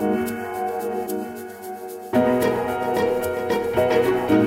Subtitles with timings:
[0.00, 0.14] Well,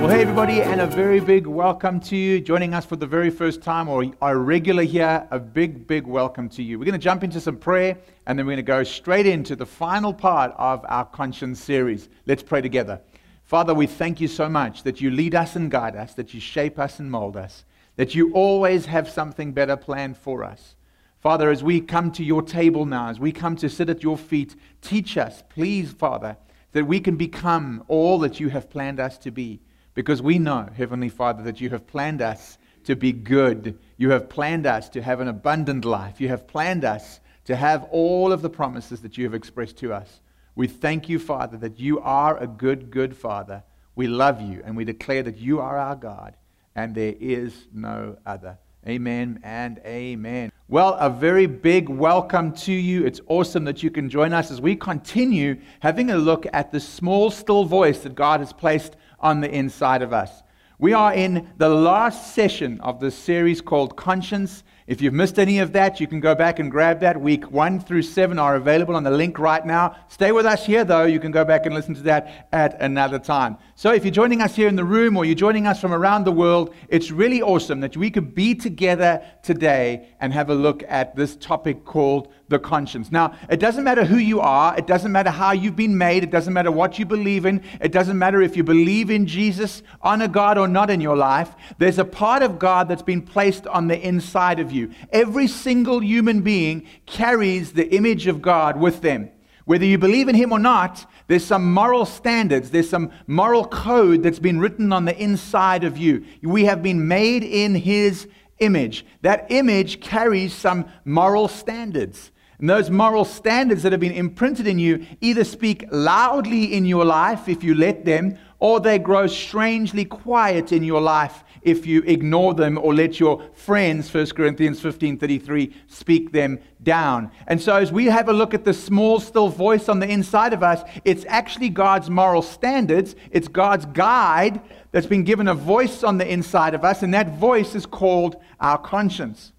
[0.08, 3.60] hey, everybody, and a very big welcome to you joining us for the very first
[3.60, 5.26] time or are regular here.
[5.30, 6.78] A big, big welcome to you.
[6.78, 9.54] We're going to jump into some prayer and then we're going to go straight into
[9.54, 12.08] the final part of our conscience series.
[12.24, 13.02] Let's pray together.
[13.44, 16.40] Father, we thank you so much that you lead us and guide us, that you
[16.40, 17.66] shape us and mold us,
[17.96, 20.76] that you always have something better planned for us.
[21.22, 24.18] Father, as we come to your table now, as we come to sit at your
[24.18, 26.36] feet, teach us, please, Father,
[26.72, 29.60] that we can become all that you have planned us to be.
[29.94, 33.78] Because we know, Heavenly Father, that you have planned us to be good.
[33.98, 36.20] You have planned us to have an abundant life.
[36.20, 39.92] You have planned us to have all of the promises that you have expressed to
[39.92, 40.20] us.
[40.56, 43.62] We thank you, Father, that you are a good, good Father.
[43.94, 46.36] We love you and we declare that you are our God
[46.74, 48.58] and there is no other.
[48.88, 50.51] Amen and amen.
[50.68, 53.04] Well, a very big welcome to you.
[53.04, 56.78] It's awesome that you can join us as we continue having a look at the
[56.78, 60.42] small, still voice that God has placed on the inside of us.
[60.78, 64.62] We are in the last session of this series called Conscience.
[64.92, 67.18] If you've missed any of that, you can go back and grab that.
[67.18, 69.96] Week one through seven are available on the link right now.
[70.08, 71.04] Stay with us here, though.
[71.04, 73.56] You can go back and listen to that at another time.
[73.74, 76.24] So, if you're joining us here in the room or you're joining us from around
[76.24, 80.84] the world, it's really awesome that we could be together today and have a look
[80.86, 83.10] at this topic called the conscience.
[83.10, 86.30] Now, it doesn't matter who you are, it doesn't matter how you've been made, it
[86.30, 90.28] doesn't matter what you believe in, it doesn't matter if you believe in Jesus, honor
[90.28, 91.52] God, or not in your life.
[91.78, 94.92] There's a part of God that's been placed on the inside of you.
[95.10, 99.30] Every single human being carries the image of God with them.
[99.64, 104.22] Whether you believe in Him or not, there's some moral standards, there's some moral code
[104.22, 106.24] that's been written on the inside of you.
[106.42, 108.26] We have been made in His
[108.58, 109.06] image.
[109.22, 112.31] That image carries some moral standards.
[112.62, 117.04] And those moral standards that have been imprinted in you either speak loudly in your
[117.04, 122.02] life if you let them, or they grow strangely quiet in your life if you
[122.02, 127.32] ignore them or let your friends 1 corinthians 15.33 speak them down.
[127.48, 130.52] And so as we have a look at the small still voice on the inside
[130.52, 133.16] of us it's actually god's moral standards.
[133.32, 134.60] It's god's guide
[134.92, 138.36] that's been given a voice on the inside of us and that voice is called
[138.60, 139.52] our conscience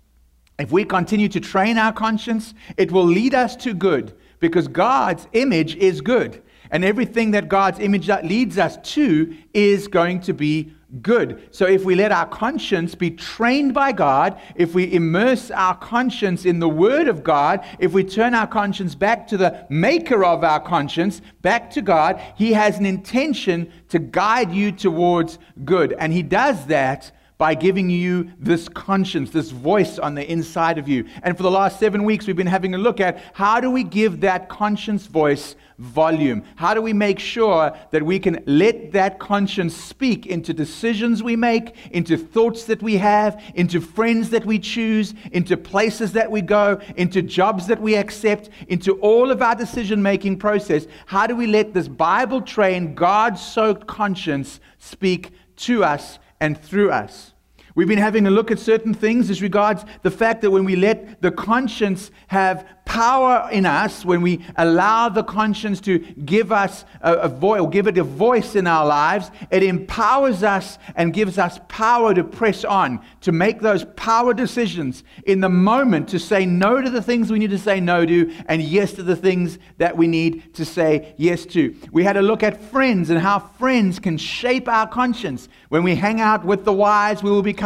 [0.59, 5.27] if we continue to train our conscience, it will lead us to good because God's
[5.33, 6.43] image is good.
[6.69, 11.49] And everything that God's image leads us to is going to be good.
[11.51, 16.45] So if we let our conscience be trained by God, if we immerse our conscience
[16.45, 20.43] in the Word of God, if we turn our conscience back to the maker of
[20.43, 25.93] our conscience, back to God, He has an intention to guide you towards good.
[25.97, 27.11] And He does that
[27.43, 31.05] by giving you this conscience, this voice on the inside of you.
[31.23, 33.83] And for the last seven weeks, we've been having a look at how do we
[33.83, 36.45] give that conscience voice volume?
[36.55, 41.35] How do we make sure that we can let that conscience speak into decisions we
[41.35, 46.41] make, into thoughts that we have, into friends that we choose, into places that we
[46.41, 50.87] go, into jobs that we accept, into all of our decision making process?
[51.07, 56.91] How do we let this Bible trained, God soaked conscience speak to us and through
[56.91, 57.32] us.
[57.75, 60.75] We've been having a look at certain things as regards the fact that when we
[60.75, 66.85] let the conscience have power in us, when we allow the conscience to give us
[67.01, 71.13] a, a voice, or give it a voice in our lives, it empowers us and
[71.13, 76.19] gives us power to press on, to make those power decisions in the moment, to
[76.19, 79.15] say no to the things we need to say no to, and yes to the
[79.15, 81.75] things that we need to say yes to.
[81.91, 85.47] We had a look at friends and how friends can shape our conscience.
[85.69, 87.62] When we hang out with the wise, we will become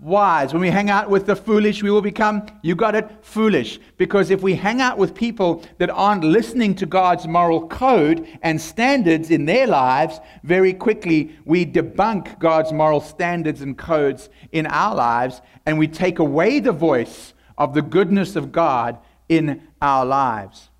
[0.00, 0.52] wise.
[0.52, 3.80] When we hang out with the foolish, we will become, you got it, foolish.
[3.96, 8.60] Because if we hang out with people that aren't listening to God's moral code and
[8.60, 14.94] standards in their lives, very quickly we debunk God's moral standards and codes in our
[14.94, 18.98] lives and we take away the voice of the goodness of God
[19.28, 20.70] in our lives.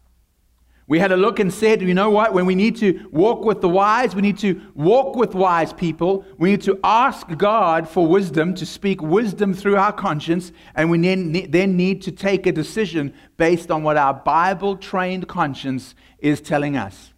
[0.89, 2.33] We had a look and said, you know what?
[2.33, 6.25] When we need to walk with the wise, we need to walk with wise people.
[6.39, 10.99] We need to ask God for wisdom, to speak wisdom through our conscience, and we
[10.99, 16.75] then need to take a decision based on what our Bible trained conscience is telling
[16.75, 17.13] us.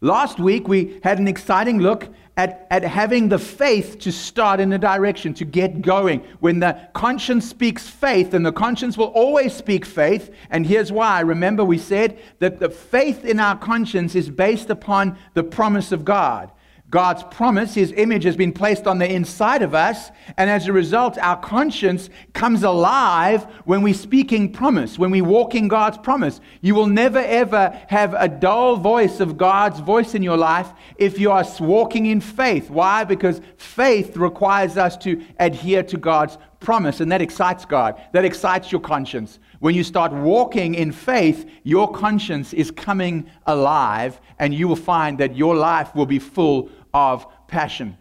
[0.00, 4.72] Last week, we had an exciting look at, at having the faith to start in
[4.72, 6.20] a direction, to get going.
[6.40, 11.20] When the conscience speaks faith, and the conscience will always speak faith, and here's why.
[11.20, 16.04] Remember, we said that the faith in our conscience is based upon the promise of
[16.04, 16.50] God.
[16.94, 20.72] God's promise, His image has been placed on the inside of us, and as a
[20.72, 26.40] result, our conscience comes alive when we speaking promise, when we walk in God's promise.
[26.60, 31.18] You will never ever have a dull voice of God's voice in your life if
[31.18, 32.70] you are walking in faith.
[32.70, 33.02] Why?
[33.02, 38.00] Because faith requires us to adhere to God's promise, and that excites God.
[38.12, 39.40] That excites your conscience.
[39.58, 45.18] When you start walking in faith, your conscience is coming alive, and you will find
[45.18, 47.98] that your life will be full of passion.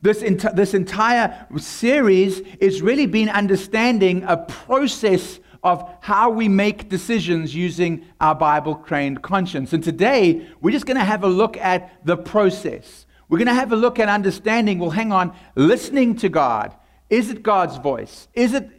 [0.00, 6.88] This, ent- this entire series is really been understanding a process of how we make
[6.88, 9.72] decisions using our Bible trained conscience.
[9.72, 13.06] And today, we're just going to have a look at the process.
[13.28, 16.74] We're going to have a look at understanding, well, hang on, listening to God
[17.12, 18.26] is it God's voice?
[18.32, 18.70] Is it,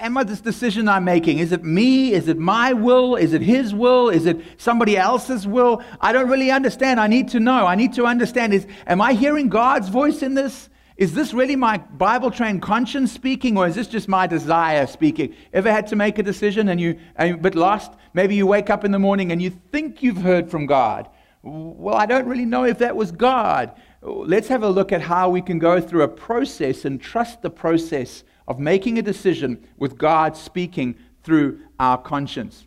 [0.00, 1.40] am I this decision I'm making?
[1.40, 2.12] Is it me?
[2.12, 3.16] Is it my will?
[3.16, 4.10] Is it His will?
[4.10, 5.82] Is it somebody else's will?
[6.00, 7.00] I don't really understand.
[7.00, 7.66] I need to know.
[7.66, 8.54] I need to understand.
[8.54, 10.68] Is, am I hearing God's voice in this?
[10.96, 15.34] Is this really my Bible trained conscience speaking, or is this just my desire speaking?
[15.52, 17.90] Ever had to make a decision and you are a bit lost?
[18.12, 21.08] Maybe you wake up in the morning and you think you've heard from God.
[21.42, 23.74] Well, I don't really know if that was God
[24.04, 27.50] let's have a look at how we can go through a process and trust the
[27.50, 32.66] process of making a decision with God speaking through our conscience.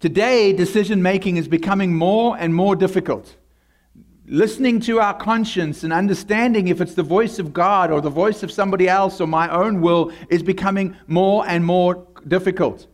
[0.00, 3.36] Today, decision making is becoming more and more difficult.
[4.26, 8.42] Listening to our conscience and understanding if it's the voice of God or the voice
[8.42, 12.86] of somebody else or my own will is becoming more and more difficult.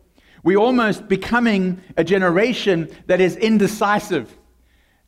[0.42, 4.36] We're almost becoming a generation that is indecisive.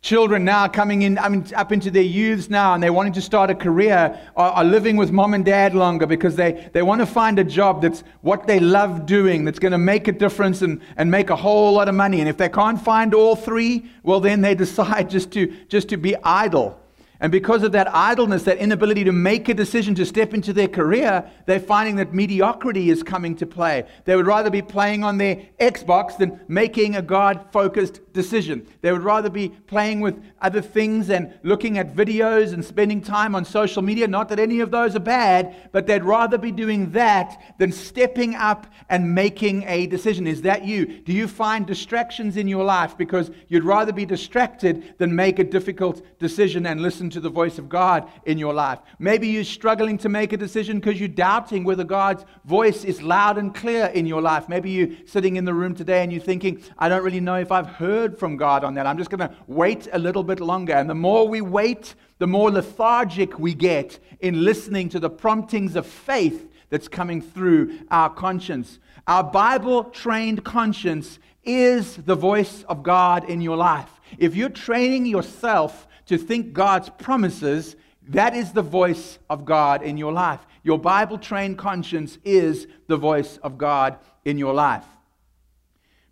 [0.05, 3.23] Children now coming in, I mean, up into their youths now, and they're wanting to
[3.23, 7.01] start a career, are, are, living with mom and dad longer because they, they want
[7.01, 10.61] to find a job that's what they love doing, that's going to make a difference
[10.61, 12.21] and, and make a whole lot of money.
[12.21, 15.97] And if they can't find all three, well, then they decide just to, just to
[15.97, 16.79] be idle.
[17.21, 20.67] And because of that idleness, that inability to make a decision to step into their
[20.67, 23.85] career, they're finding that mediocrity is coming to play.
[24.05, 28.67] They would rather be playing on their Xbox than making a God focused decision.
[28.81, 33.37] They would rather be playing with other things and looking at videos and spending time
[33.37, 34.09] on social media.
[34.09, 38.35] Not that any of those are bad, but they'd rather be doing that than stepping
[38.35, 40.27] up and making a decision.
[40.27, 40.87] Is that you?
[40.87, 45.45] Do you find distractions in your life because you'd rather be distracted than make a
[45.45, 47.04] difficult decision and listen?
[47.05, 48.79] Listen to the voice of God in your life.
[48.99, 53.37] Maybe you're struggling to make a decision because you're doubting whether God's voice is loud
[53.37, 54.49] and clear in your life.
[54.49, 57.53] Maybe you're sitting in the room today and you're thinking, I don't really know if
[57.53, 58.87] I've heard from God on that.
[58.87, 60.73] I'm just going to wait a little bit longer.
[60.73, 65.77] And the more we wait, the more lethargic we get in listening to the promptings
[65.77, 68.79] of faith that's coming through our conscience.
[69.07, 73.91] Our Bible trained conscience is the voice of God in your life.
[74.17, 77.77] If you're training yourself to think God's promises,
[78.09, 80.41] that is the voice of God in your life.
[80.63, 84.85] Your Bible trained conscience is the voice of God in your life.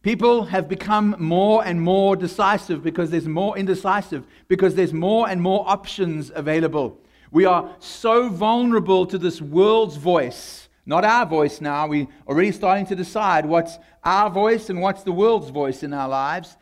[0.02, 5.40] People have become more and more decisive because there's more indecisive, because there's more and
[5.40, 6.98] more options available.
[7.30, 11.86] We are so vulnerable to this world's voice, not our voice now.
[11.86, 16.08] We're already starting to decide what's our voice and what's the world's voice in our
[16.08, 16.56] lives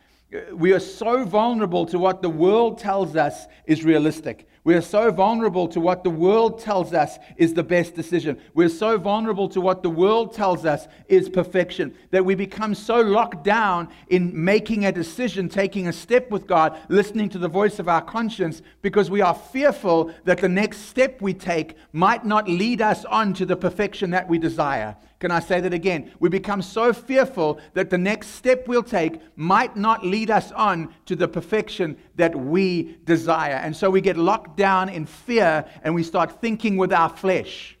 [0.53, 4.47] we are so vulnerable to what the world tells us is realistic.
[4.63, 8.39] We are so vulnerable to what the world tells us is the best decision.
[8.53, 13.01] We're so vulnerable to what the world tells us is perfection that we become so
[13.01, 17.79] locked down in making a decision, taking a step with God, listening to the voice
[17.79, 22.47] of our conscience, because we are fearful that the next step we take might not
[22.47, 24.95] lead us on to the perfection that we desire.
[25.21, 26.11] Can I say that again?
[26.19, 30.95] We become so fearful that the next step we'll take might not lead us on
[31.05, 33.53] to the perfection that we desire.
[33.53, 37.77] And so we get locked down in fear and we start thinking with our flesh.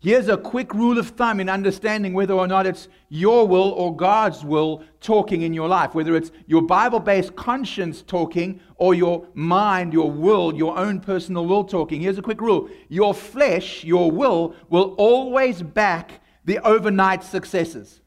[0.00, 3.96] Here's a quick rule of thumb in understanding whether or not it's your will or
[3.96, 9.26] God's will talking in your life, whether it's your Bible based conscience talking or your
[9.34, 12.00] mind, your will, your own personal will talking.
[12.00, 18.00] Here's a quick rule your flesh, your will, will always back the overnight successes.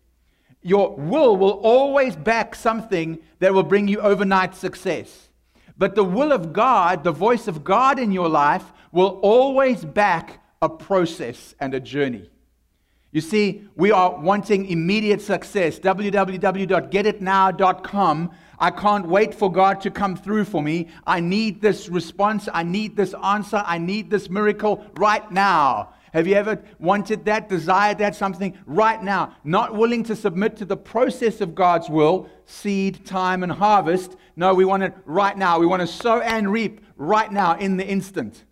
[0.61, 5.27] Your will will always back something that will bring you overnight success.
[5.77, 10.43] But the will of God, the voice of God in your life, will always back
[10.61, 12.29] a process and a journey.
[13.13, 15.77] You see, we are wanting immediate success.
[15.79, 18.31] www.getitnow.com.
[18.59, 20.87] I can't wait for God to come through for me.
[21.05, 22.47] I need this response.
[22.53, 23.61] I need this answer.
[23.65, 25.89] I need this miracle right now.
[26.13, 29.35] Have you ever wanted that, desired that, something right now?
[29.43, 34.17] Not willing to submit to the process of God's will, seed, time, and harvest.
[34.35, 35.57] No, we want it right now.
[35.59, 38.43] We want to sow and reap right now in the instant.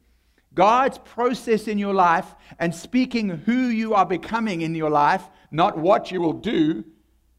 [0.54, 5.78] God's process in your life and speaking who you are becoming in your life, not
[5.78, 6.86] what you will do.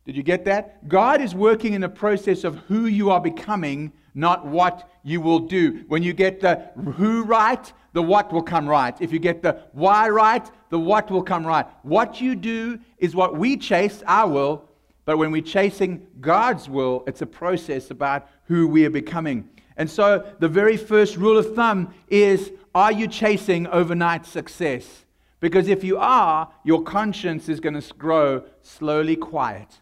[0.04, 0.86] Did you get that?
[0.88, 5.40] God is working in the process of who you are becoming, not what you will
[5.40, 5.84] do.
[5.88, 8.96] When you get the who right, the what will come right.
[9.00, 11.66] If you get the why right, the what will come right.
[11.82, 14.68] What you do is what we chase, our will,
[15.04, 19.48] but when we're chasing God's will, it's a process about who we are becoming.
[19.76, 25.04] And so the very first rule of thumb is are you chasing overnight success?
[25.40, 29.80] Because if you are, your conscience is going to grow slowly quiet.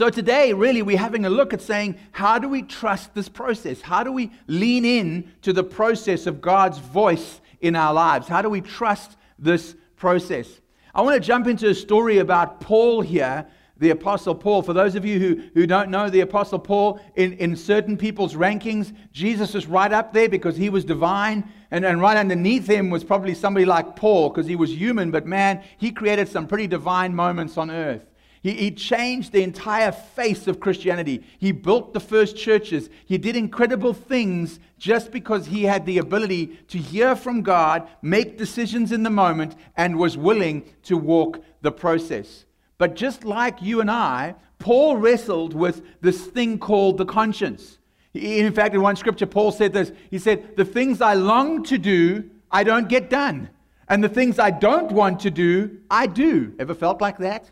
[0.00, 3.82] So today, really, we're having a look at saying, how do we trust this process?
[3.82, 8.26] How do we lean in to the process of God's voice in our lives?
[8.26, 10.48] How do we trust this process?
[10.94, 14.62] I want to jump into a story about Paul here the Apostle Paul.
[14.62, 18.34] For those of you who, who don't know the Apostle Paul, in, in certain people's
[18.34, 21.46] rankings, Jesus was right up there because he was divine.
[21.70, 25.26] And, and right underneath him was probably somebody like Paul because he was human, but
[25.26, 28.09] man, he created some pretty divine moments on earth.
[28.42, 31.22] He, he changed the entire face of Christianity.
[31.38, 32.88] He built the first churches.
[33.04, 38.38] He did incredible things just because he had the ability to hear from God, make
[38.38, 42.46] decisions in the moment, and was willing to walk the process.
[42.78, 47.78] But just like you and I, Paul wrestled with this thing called the conscience.
[48.14, 51.76] In fact, in one scripture, Paul said this He said, The things I long to
[51.76, 53.50] do, I don't get done.
[53.86, 56.54] And the things I don't want to do, I do.
[56.58, 57.50] Ever felt like that?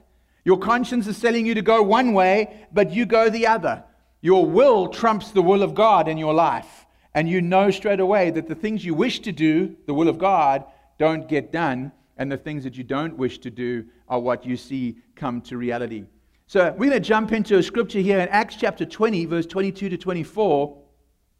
[0.48, 3.84] Your conscience is telling you to go one way, but you go the other.
[4.22, 6.86] Your will trumps the will of God in your life.
[7.12, 10.16] And you know straight away that the things you wish to do, the will of
[10.16, 10.64] God,
[10.98, 14.56] don't get done and the things that you don't wish to do are what you
[14.56, 16.06] see come to reality.
[16.46, 19.90] So we're going to jump into a scripture here in Acts chapter 20, verse 22
[19.90, 20.77] to 24,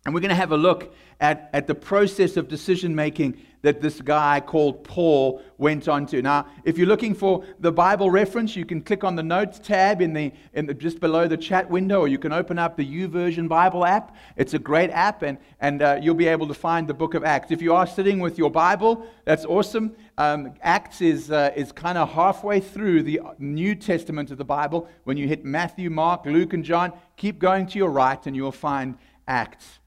[0.09, 3.83] and we're going to have a look at, at the process of decision making that
[3.83, 6.23] this guy called Paul went on to.
[6.23, 10.01] Now, if you're looking for the Bible reference, you can click on the notes tab
[10.01, 12.87] in the, in the just below the chat window, or you can open up the
[12.87, 14.17] YouVersion Bible app.
[14.37, 17.23] It's a great app, and, and uh, you'll be able to find the book of
[17.23, 17.51] Acts.
[17.51, 19.95] If you are sitting with your Bible, that's awesome.
[20.17, 24.89] Um, Acts is, uh, is kind of halfway through the New Testament of the Bible.
[25.05, 28.53] When you hit Matthew, Mark, Luke, and John, keep going to your right, and you'll
[28.53, 28.97] find
[29.27, 29.81] Acts.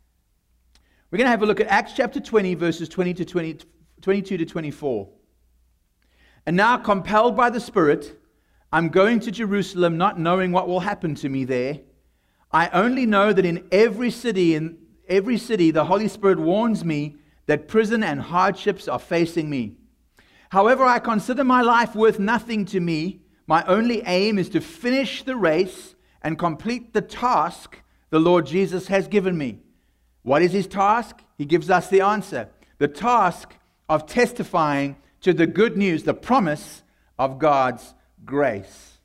[1.11, 3.57] We're going to have a look at Acts chapter 20, verses 20 to 20,
[3.99, 5.09] 22 to 24.
[6.45, 8.17] And now, compelled by the Spirit,
[8.71, 11.81] I'm going to Jerusalem, not knowing what will happen to me there.
[12.49, 14.77] I only know that in every city, in
[15.09, 19.75] every city, the Holy Spirit warns me that prison and hardships are facing me.
[20.51, 23.19] However, I consider my life worth nothing to me.
[23.47, 28.87] My only aim is to finish the race and complete the task the Lord Jesus
[28.87, 29.60] has given me.
[30.23, 31.19] What is his task?
[31.37, 32.49] He gives us the answer.
[32.77, 33.53] The task
[33.89, 36.83] of testifying to the good news, the promise
[37.17, 37.93] of God's
[38.25, 38.99] grace.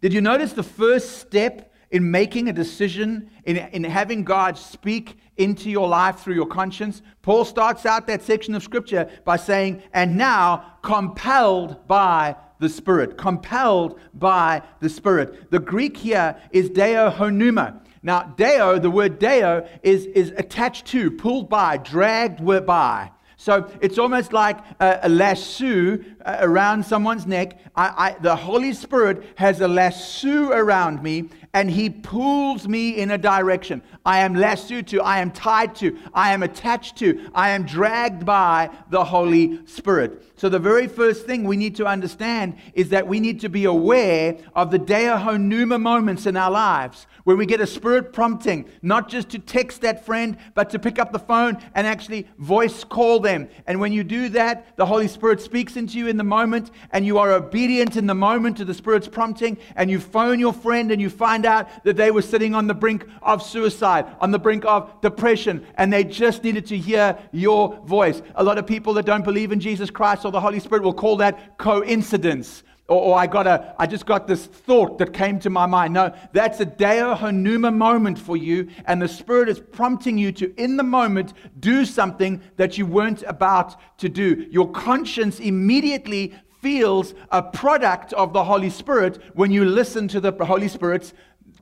[0.00, 5.16] Did you notice the first step in making a decision, in, in having God speak
[5.36, 7.02] into your life through your conscience?
[7.22, 13.16] Paul starts out that section of scripture by saying, and now compelled by the Spirit.
[13.16, 15.50] Compelled by the Spirit.
[15.50, 17.80] The Greek here is deo honuma.
[18.02, 23.10] Now, deo, the word deo, is, is attached to, pulled by, dragged by.
[23.38, 27.60] So it's almost like a, a lasso uh, around someone's neck.
[27.76, 33.10] I, I, the Holy Spirit has a lasso around me, and He pulls me in
[33.12, 33.80] a direction.
[34.04, 38.26] I am lassoed to, I am tied to, I am attached to, I am dragged
[38.26, 40.22] by the Holy Spirit.
[40.36, 43.64] So the very first thing we need to understand is that we need to be
[43.64, 48.66] aware of the Deo Honuma moments in our lives where we get a spirit prompting,
[48.82, 52.84] not just to text that friend, but to pick up the phone and actually voice
[52.84, 53.48] call them.
[53.66, 57.06] And when you do that, the Holy Spirit speaks into you in the moment, and
[57.06, 60.92] you are obedient in the moment to the Spirit's prompting, and you phone your friend
[60.92, 64.38] and you find out that they were sitting on the brink of suicide, on the
[64.38, 68.20] brink of depression, and they just needed to hear your voice.
[68.34, 70.92] A lot of people that don't believe in Jesus Christ or the Holy Spirit will
[70.92, 72.62] call that coincidence.
[72.88, 75.94] Or, or, I got a, I just got this thought that came to my mind.
[75.94, 80.54] No, that's a Deo Honuma moment for you, and the Spirit is prompting you to,
[80.54, 84.46] in the moment, do something that you weren't about to do.
[84.50, 90.32] Your conscience immediately feels a product of the Holy Spirit when you listen to the
[90.44, 91.12] Holy Spirit's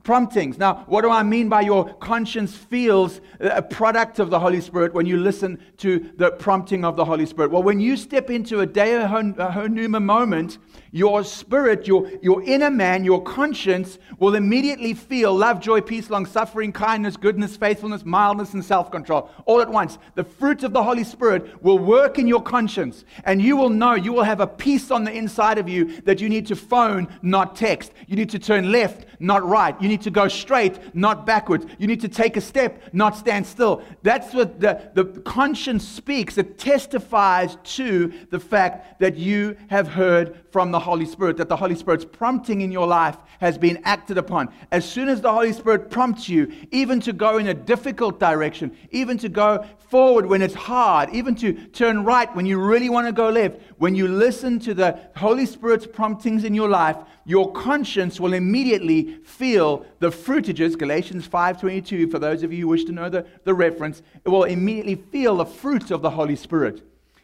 [0.05, 0.57] promptings.
[0.57, 4.93] Now, what do I mean by your conscience feels a product of the Holy Spirit
[4.93, 7.51] when you listen to the prompting of the Holy Spirit?
[7.51, 10.59] Well, when you step into a Deo Honuma moment,
[10.91, 16.25] your spirit, your, your inner man, your conscience will immediately feel love, joy, peace, long
[16.25, 19.97] suffering, kindness, goodness, faithfulness, mildness, and self control all at once.
[20.13, 23.95] The fruit of the Holy Spirit will work in your conscience, and you will know,
[23.95, 27.07] you will have a peace on the inside of you that you need to phone,
[27.21, 27.91] not text.
[28.07, 29.79] You need to turn left, not right.
[29.81, 31.65] You need to go straight, not backwards.
[31.77, 33.83] You need to take a step, not stand still.
[34.03, 36.37] That's what the, the conscience speaks.
[36.37, 41.55] It testifies to the fact that you have heard from the Holy Spirit, that the
[41.55, 44.49] Holy Spirit's prompting in your life has been acted upon.
[44.71, 48.75] As soon as the Holy Spirit prompts you, even to go in a difficult direction,
[48.91, 53.07] even to go forward when it's hard, even to turn right when you really want
[53.07, 57.51] to go left, when you listen to the Holy Spirit's promptings in your life, your
[57.51, 62.91] conscience will immediately feel the fruitages, Galatians 5.22, for those of you who wish to
[62.91, 66.83] know the, the reference, it will immediately feel the fruit of the Holy Spirit.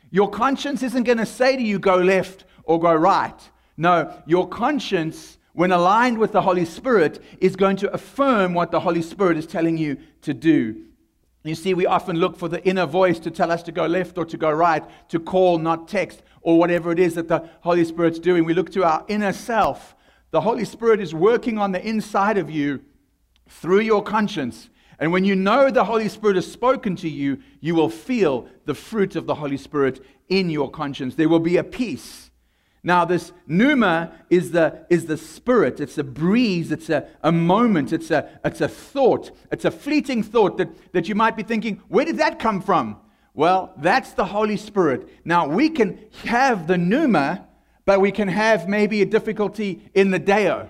[0.10, 3.50] Your conscience isn't going to say to you, go left or go right.
[3.78, 8.82] No, your conscience, when aligned with the Holy Spirit, is going to affirm what the
[8.82, 10.86] Holy Spirit is telling you to do.
[11.44, 14.18] You see, we often look for the inner voice to tell us to go left
[14.18, 17.86] or to go right, to call, not text, or whatever it is that the Holy
[17.86, 18.46] Spirit's doing.
[18.46, 19.96] We look to our inner self.
[20.32, 22.82] The Holy Spirit is working on the inside of you
[23.48, 24.70] through your conscience.
[25.00, 28.76] And when you know the Holy Spirit has spoken to you, you will feel the
[28.76, 31.16] fruit of the Holy Spirit in your conscience.
[31.16, 32.30] There will be a peace.
[32.84, 35.80] Now, this pneuma is the, is the spirit.
[35.80, 36.72] It's a breeze.
[36.72, 37.94] It's a, a moment.
[37.94, 39.32] It's a, it's a thought.
[39.52, 42.98] It's a fleeting thought that, that you might be thinking, where did that come from?
[43.34, 45.08] Well, that's the Holy Spirit.
[45.24, 47.48] Now, we can have the pneuma,
[47.86, 50.70] but we can have maybe a difficulty in the deo.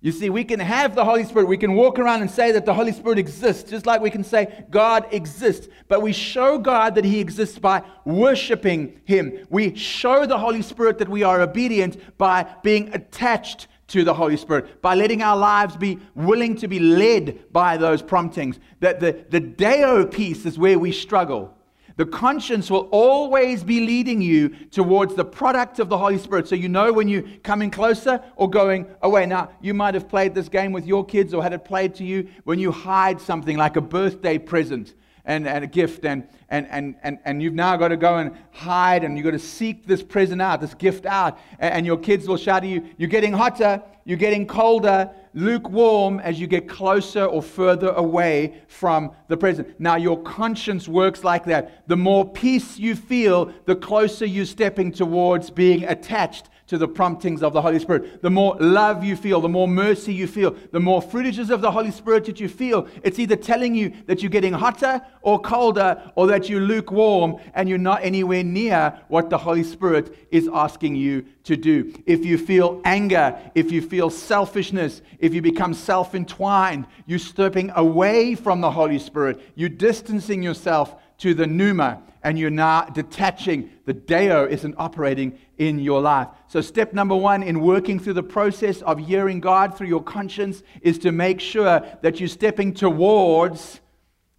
[0.00, 1.48] You see, we can have the Holy Spirit.
[1.48, 4.22] We can walk around and say that the Holy Spirit exists, just like we can
[4.22, 5.68] say God exists.
[5.88, 9.46] But we show God that He exists by worshiping Him.
[9.48, 14.36] We show the Holy Spirit that we are obedient by being attached to the Holy
[14.36, 18.60] Spirit, by letting our lives be willing to be led by those promptings.
[18.80, 21.55] That the, the Deo piece is where we struggle.
[21.96, 26.46] The conscience will always be leading you towards the product of the Holy Spirit.
[26.46, 29.24] So you know when you're coming closer or going away.
[29.24, 32.04] Now, you might have played this game with your kids or had it played to
[32.04, 34.94] you when you hide something like a birthday present
[35.26, 38.36] and, and a gift, and, and, and, and, and you've now got to go and
[38.52, 41.38] hide and you've got to seek this present out, this gift out.
[41.58, 46.20] And, and your kids will shout at you, You're getting hotter, you're getting colder, lukewarm
[46.20, 49.78] as you get closer or further away from the present.
[49.80, 51.88] Now, your conscience works like that.
[51.88, 57.42] The more peace you feel, the closer you're stepping towards being attached to the promptings
[57.42, 58.22] of the Holy Spirit.
[58.22, 61.70] The more love you feel, the more mercy you feel, the more fruitages of the
[61.70, 62.88] Holy Spirit that you feel.
[63.02, 67.68] It's either telling you that you're getting hotter or colder or that you're lukewarm and
[67.68, 71.94] you're not anywhere near what the Holy Spirit is asking you to do.
[72.06, 77.70] If you feel anger, if you feel selfishness, if you become self entwined, you're stepping
[77.76, 83.70] away from the Holy Spirit, you're distancing yourself to the pneuma and you're now detaching.
[83.84, 86.26] The Deo isn't operating in your life.
[86.48, 90.62] So, step number one in working through the process of hearing God through your conscience
[90.82, 93.80] is to make sure that you're stepping towards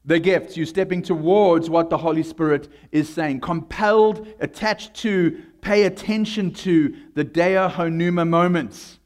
[0.03, 0.57] the gifts.
[0.57, 3.41] You're stepping towards what the Holy Spirit is saying.
[3.41, 8.99] Compelled, attached to, pay attention to the Deo Honuma moments.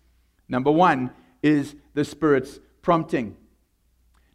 [0.48, 3.36] Number one is the Spirit's prompting.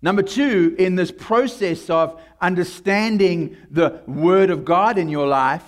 [0.03, 5.65] Number two, in this process of understanding the Word of God in your life,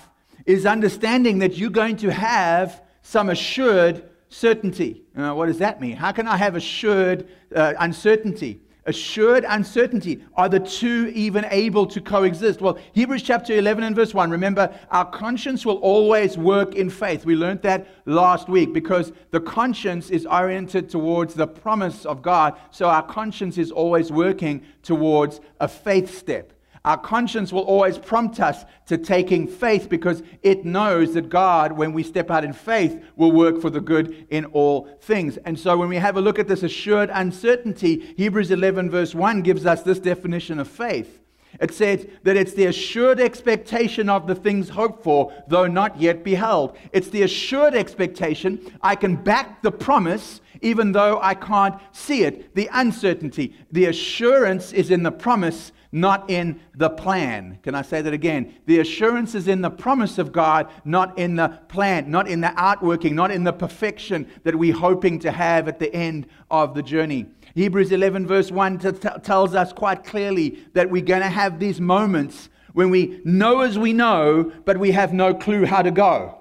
[0.46, 5.02] is understanding that you're going to have some assured certainty.
[5.16, 5.96] Uh, what does that mean?
[5.96, 8.60] How can I have assured uh, uncertainty?
[8.88, 10.24] Assured uncertainty.
[10.34, 12.60] Are the two even able to coexist?
[12.60, 14.30] Well, Hebrews chapter 11 and verse 1.
[14.30, 17.24] Remember, our conscience will always work in faith.
[17.24, 22.58] We learned that last week because the conscience is oriented towards the promise of God.
[22.70, 26.54] So our conscience is always working towards a faith step.
[26.88, 31.92] Our conscience will always prompt us to taking faith because it knows that God, when
[31.92, 35.36] we step out in faith, will work for the good in all things.
[35.44, 39.42] And so when we have a look at this assured uncertainty, Hebrews 11, verse 1
[39.42, 41.20] gives us this definition of faith.
[41.60, 46.24] It says that it's the assured expectation of the things hoped for, though not yet
[46.24, 46.78] beheld.
[46.92, 48.60] It's the assured expectation.
[48.80, 52.54] I can back the promise even though I can't see it.
[52.54, 53.54] The uncertainty.
[53.72, 57.58] The assurance is in the promise not in the plan.
[57.62, 58.54] Can I say that again?
[58.66, 62.52] The assurance is in the promise of God, not in the plan, not in the
[62.60, 66.82] outworking, not in the perfection that we're hoping to have at the end of the
[66.82, 67.26] journey.
[67.54, 71.58] Hebrews 11, verse 1 t- t- tells us quite clearly that we're going to have
[71.58, 75.90] these moments when we know as we know, but we have no clue how to
[75.90, 76.38] go.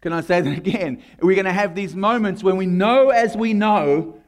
[0.00, 1.02] Can I say that again?
[1.20, 4.19] We're going to have these moments when we know as we know,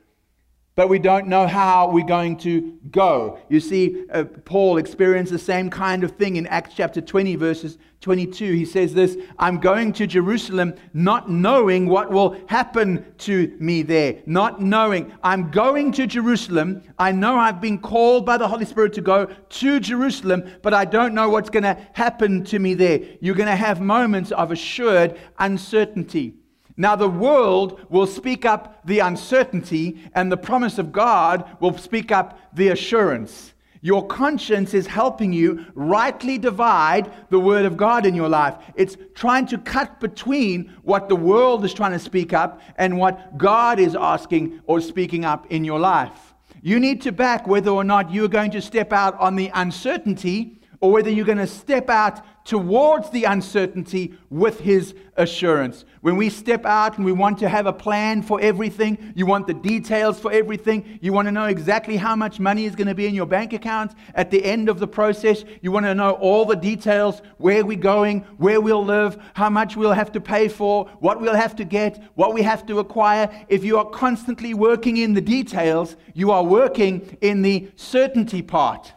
[0.75, 3.39] but we don't know how we're going to go.
[3.51, 7.77] You see, uh, Paul experienced the same kind of thing in Acts chapter 20, verses
[8.01, 8.53] 22.
[8.55, 14.23] He says this I'm going to Jerusalem not knowing what will happen to me there.
[14.25, 15.13] Not knowing.
[15.23, 16.83] I'm going to Jerusalem.
[16.99, 20.87] I know I've been called by the Holy Spirit to go to Jerusalem, but I
[20.87, 23.01] don't know what's going to happen to me there.
[23.21, 26.37] You're going to have moments of assured uncertainty.
[26.77, 32.11] Now, the world will speak up the uncertainty, and the promise of God will speak
[32.11, 33.53] up the assurance.
[33.85, 38.55] Your conscience is helping you rightly divide the word of God in your life.
[38.77, 43.37] It's trying to cut between what the world is trying to speak up and what
[43.37, 46.33] God is asking or speaking up in your life.
[46.63, 50.62] You need to back whether or not you're going to step out on the uncertainty
[50.83, 55.85] or whether you're going to step out towards the uncertainty with His assurance.
[56.01, 59.47] When we step out and we want to have a plan for everything, you want
[59.47, 62.97] the details for everything, you want to know exactly how much money is going to
[62.97, 66.13] be in your bank account at the end of the process, you want to know
[66.15, 70.49] all the details where we're going, where we'll live, how much we'll have to pay
[70.49, 73.31] for, what we'll have to get, what we have to acquire.
[73.49, 78.95] If you are constantly working in the details, you are working in the certainty part.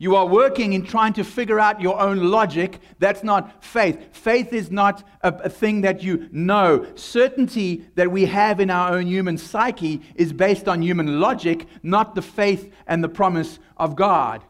[0.00, 2.80] You are working in trying to figure out your own logic.
[3.00, 4.16] That's not faith.
[4.16, 6.86] Faith is not a, a, thing that you know.
[6.94, 12.14] Certainty that we have in our own human psyche is based on human logic, not
[12.14, 14.42] the faith and the promise of God.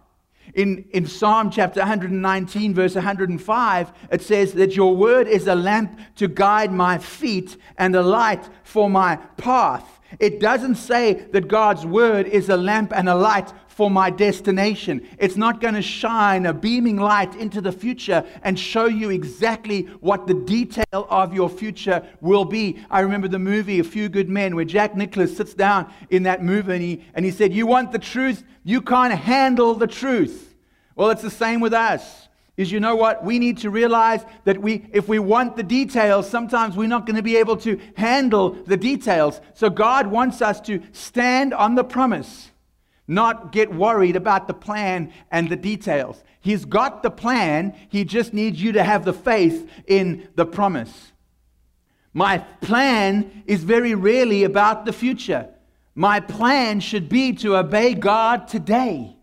[0.55, 5.99] In, in Psalm chapter 119, verse 105, it says that your word is a lamp
[6.15, 10.01] to guide my feet and a light for my path.
[10.21, 15.09] It doesn't say that God's word is a lamp and a light for my destination.
[15.17, 19.85] It's not going to shine a beaming light into the future and show you exactly
[20.01, 22.79] what the detail of your future will be.
[22.91, 26.45] I remember the movie A Few Good Men where Jack Nicholson sits down in that
[26.45, 28.45] movie and he, and he said, You want the truth?
[28.65, 30.55] You can't handle the truth.
[30.95, 34.59] Well, it's the same with us is you know what we need to realize that
[34.59, 38.51] we if we want the details sometimes we're not going to be able to handle
[38.51, 42.50] the details so god wants us to stand on the promise
[43.11, 46.23] not get worried about the plan and the details.
[46.41, 51.13] He's got the plan, he just needs you to have the faith in the promise.
[52.15, 55.49] My plan is very rarely about the future.
[55.95, 59.17] My plan should be to obey God today.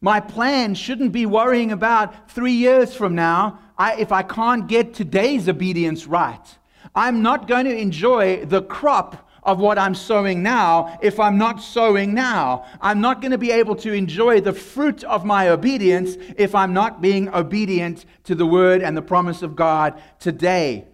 [0.00, 4.94] My plan shouldn't be worrying about three years from now I, if I can't get
[4.94, 6.58] today's obedience right.
[6.94, 11.62] I'm not going to enjoy the crop of what I'm sowing now if I'm not
[11.62, 12.66] sowing now.
[12.82, 16.74] I'm not going to be able to enjoy the fruit of my obedience if I'm
[16.74, 20.86] not being obedient to the word and the promise of God today.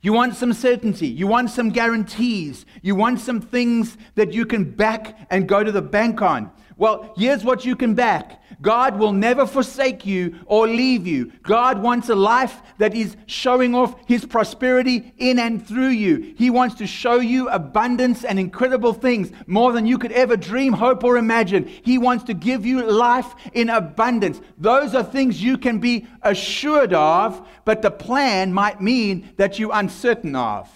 [0.00, 1.08] You want some certainty.
[1.08, 2.66] You want some guarantees.
[2.82, 6.52] You want some things that you can back and go to the bank on.
[6.76, 11.32] Well, here's what you can back God will never forsake you or leave you.
[11.42, 16.34] God wants a life that is showing off His prosperity in and through you.
[16.36, 20.72] He wants to show you abundance and incredible things more than you could ever dream,
[20.72, 21.66] hope, or imagine.
[21.66, 24.40] He wants to give you life in abundance.
[24.58, 29.70] Those are things you can be assured of, but the plan might mean that you're
[29.74, 30.70] uncertain of.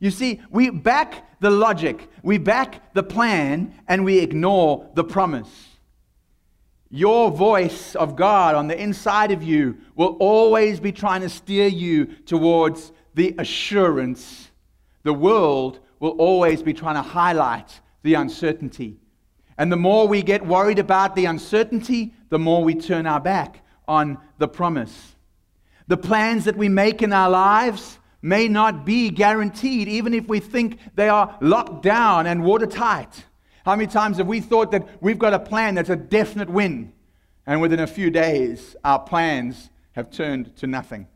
[0.00, 5.50] You see, we back the logic, we back the plan, and we ignore the promise.
[6.88, 11.66] Your voice of God on the inside of you will always be trying to steer
[11.66, 14.50] you towards the assurance.
[15.02, 18.98] The world will always be trying to highlight the uncertainty.
[19.58, 23.64] And the more we get worried about the uncertainty, the more we turn our back
[23.88, 25.16] on the promise.
[25.88, 30.40] The plans that we make in our lives may not be guaranteed, even if we
[30.40, 33.26] think they are locked down and watertight.
[33.64, 36.92] How many times have we thought that we've got a plan that's a definite win,
[37.46, 41.08] and within a few days, our plans have turned to nothing?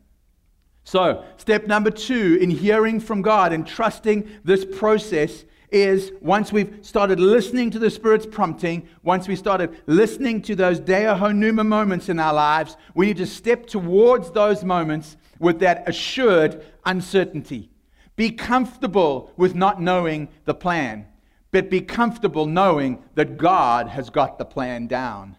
[0.83, 6.79] So, step number two in hearing from God and trusting this process is once we've
[6.81, 12.09] started listening to the Spirit's prompting, once we started listening to those Deo Honuma moments
[12.09, 17.69] in our lives, we need to step towards those moments with that assured uncertainty.
[18.15, 21.05] Be comfortable with not knowing the plan,
[21.51, 25.37] but be comfortable knowing that God has got the plan down.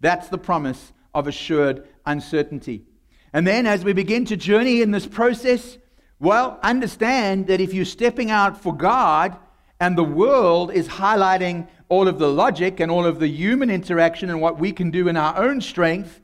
[0.00, 2.84] That's the promise of assured uncertainty.
[3.32, 5.78] And then, as we begin to journey in this process,
[6.20, 9.36] well, understand that if you're stepping out for God
[9.80, 14.30] and the world is highlighting all of the logic and all of the human interaction
[14.30, 16.20] and what we can do in our own strength,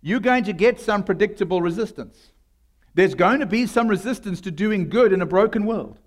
[0.00, 2.32] you're going to get some predictable resistance.
[2.94, 5.98] There's going to be some resistance to doing good in a broken world.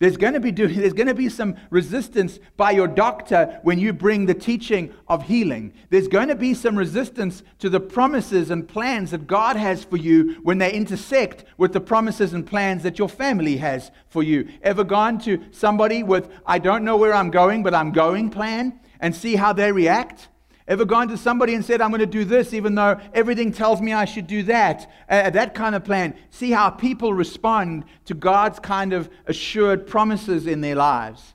[0.00, 3.80] There's going to be doing, there's going to be some resistance by your doctor when
[3.80, 5.72] you bring the teaching of healing.
[5.90, 9.96] There's going to be some resistance to the promises and plans that God has for
[9.96, 14.48] you when they intersect with the promises and plans that your family has for you.
[14.62, 18.78] Ever gone to somebody with I don't know where I'm going, but I'm going plan
[19.00, 20.28] and see how they react?
[20.68, 23.80] Ever gone to somebody and said, I'm going to do this, even though everything tells
[23.80, 24.90] me I should do that?
[25.08, 26.14] Uh, that kind of plan.
[26.28, 31.34] See how people respond to God's kind of assured promises in their lives.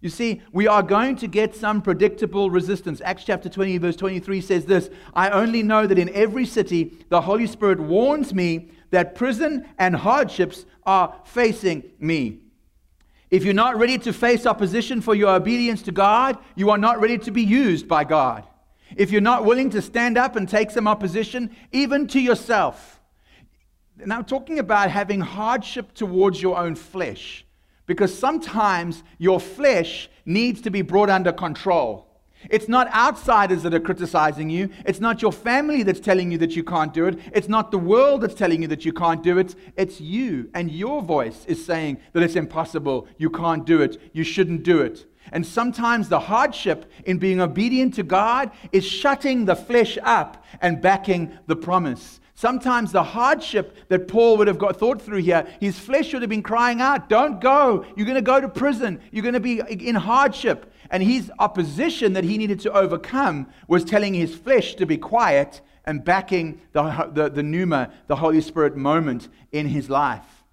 [0.00, 3.00] You see, we are going to get some predictable resistance.
[3.04, 7.20] Acts chapter 20, verse 23 says this I only know that in every city the
[7.20, 12.40] Holy Spirit warns me that prison and hardships are facing me.
[13.30, 17.00] If you're not ready to face opposition for your obedience to God, you are not
[17.00, 18.44] ready to be used by God
[18.96, 23.00] if you're not willing to stand up and take some opposition, even to yourself.
[24.04, 27.44] Now, I'm talking about having hardship towards your own flesh,
[27.86, 32.08] because sometimes your flesh needs to be brought under control.
[32.50, 34.70] It's not outsiders that are criticizing you.
[34.84, 37.18] It's not your family that's telling you that you can't do it.
[37.32, 39.54] It's not the world that's telling you that you can't do it.
[39.76, 40.50] It's you.
[40.52, 43.06] And your voice is saying that it's impossible.
[43.16, 44.00] You can't do it.
[44.12, 45.06] You shouldn't do it.
[45.32, 50.80] And sometimes the hardship in being obedient to God is shutting the flesh up and
[50.80, 52.20] backing the promise.
[52.34, 56.28] Sometimes the hardship that Paul would have got thought through here, his flesh would have
[56.28, 57.86] been crying out, Don't go.
[57.96, 59.00] You're going to go to prison.
[59.10, 60.72] You're going to be in hardship.
[60.90, 65.62] And his opposition that he needed to overcome was telling his flesh to be quiet
[65.84, 70.44] and backing the, the, the pneuma, the Holy Spirit moment in his life.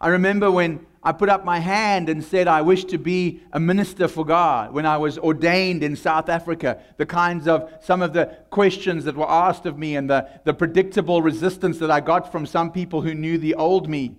[0.00, 3.58] I remember when I put up my hand and said I wish to be a
[3.58, 6.80] minister for God when I was ordained in South Africa.
[6.96, 10.54] The kinds of some of the questions that were asked of me and the, the
[10.54, 14.16] predictable resistance that I got from some people who knew the old me.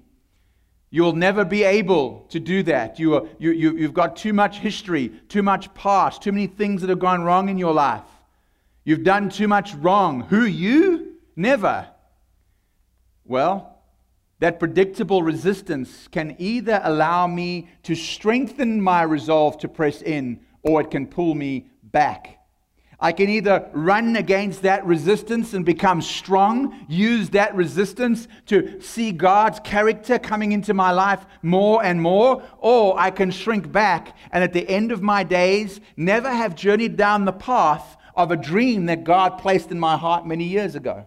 [0.89, 2.99] You'll never be able to do that.
[2.99, 6.81] You are, you, you, you've got too much history, too much past, too many things
[6.81, 8.03] that have gone wrong in your life.
[8.83, 10.21] You've done too much wrong.
[10.23, 11.15] Who, you?
[11.35, 11.87] Never.
[13.23, 13.72] Well,
[14.43, 20.81] that predictable resistance can either allow me to strengthen my resolve to press in or
[20.81, 22.39] it can pull me back.
[22.99, 29.13] I can either run against that resistance and become strong, use that resistance to see
[29.13, 34.43] God's character coming into my life more and more, or I can shrink back and
[34.43, 38.87] at the end of my days never have journeyed down the path of a dream
[38.87, 41.05] that God placed in my heart many years ago.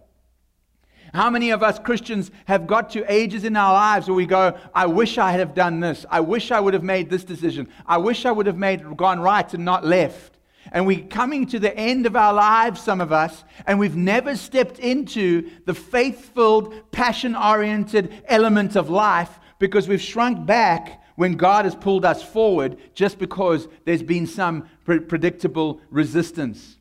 [1.14, 4.58] How many of us Christians have got to ages in our lives where we go,
[4.74, 6.04] I wish I had have done this.
[6.10, 7.68] I wish I would have made this decision.
[7.86, 10.38] I wish I would have made gone right and not left.
[10.72, 14.34] And we're coming to the end of our lives, some of us, and we've never
[14.36, 21.36] stepped into the faith filled, passion oriented element of life because we've shrunk back when
[21.36, 26.78] God has pulled us forward just because there's been some pre- predictable resistance.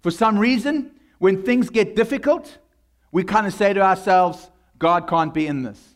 [0.00, 2.58] For some reason, when things get difficult,
[3.12, 5.94] we kind of say to ourselves, God can't be in this.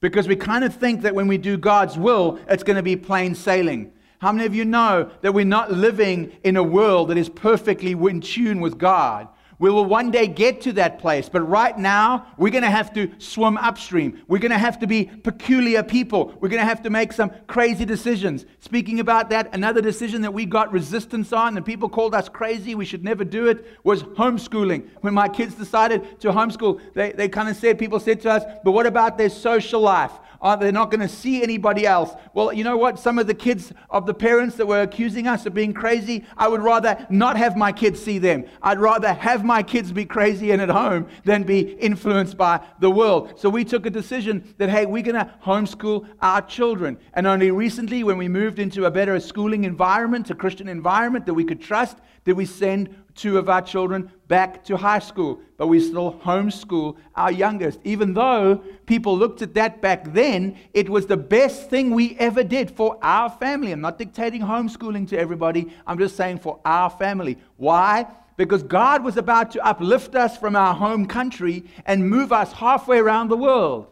[0.00, 2.96] Because we kind of think that when we do God's will, it's going to be
[2.96, 3.92] plain sailing.
[4.18, 7.92] How many of you know that we're not living in a world that is perfectly
[7.92, 9.28] in tune with God?
[9.58, 12.92] We will one day get to that place, but right now, we're going to have
[12.94, 14.22] to swim upstream.
[14.28, 16.34] We're going to have to be peculiar people.
[16.40, 18.44] We're going to have to make some crazy decisions.
[18.60, 22.74] Speaking about that, another decision that we got resistance on and people called us crazy,
[22.74, 24.88] we should never do it, was homeschooling.
[25.00, 28.42] When my kids decided to homeschool, they, they kind of said, people said to us,
[28.62, 30.12] but what about their social life?
[30.46, 32.14] Uh, Are they not going to see anybody else?
[32.32, 33.00] Well, you know what?
[33.00, 36.46] Some of the kids of the parents that were accusing us of being crazy, I
[36.46, 38.44] would rather not have my kids see them.
[38.62, 42.90] I'd rather have my kids be crazy and at home than be influenced by the
[42.90, 43.40] world.
[43.40, 46.96] So we took a decision that, hey, we're going to homeschool our children.
[47.14, 51.34] And only recently, when we moved into a better schooling environment, a Christian environment that
[51.34, 55.68] we could trust, did we send two of our children back to high school, but
[55.68, 57.78] we still homeschool our youngest.
[57.84, 62.42] Even though people looked at that back then, it was the best thing we ever
[62.42, 63.72] did for our family.
[63.72, 67.38] I'm not dictating homeschooling to everybody, I'm just saying for our family.
[67.56, 68.06] Why?
[68.36, 72.98] Because God was about to uplift us from our home country and move us halfway
[72.98, 73.86] around the world.